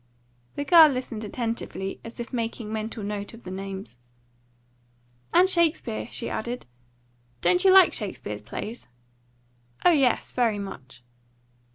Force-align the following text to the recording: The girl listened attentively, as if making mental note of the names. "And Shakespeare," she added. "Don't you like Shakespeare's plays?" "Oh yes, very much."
The 0.55 0.65
girl 0.65 0.89
listened 0.89 1.23
attentively, 1.23 1.99
as 2.03 2.19
if 2.19 2.33
making 2.33 2.73
mental 2.73 3.03
note 3.03 3.35
of 3.35 3.43
the 3.43 3.51
names. 3.51 3.99
"And 5.31 5.47
Shakespeare," 5.47 6.07
she 6.11 6.27
added. 6.27 6.65
"Don't 7.41 7.63
you 7.63 7.71
like 7.71 7.93
Shakespeare's 7.93 8.41
plays?" 8.41 8.87
"Oh 9.85 9.91
yes, 9.91 10.31
very 10.31 10.57
much." 10.57 11.03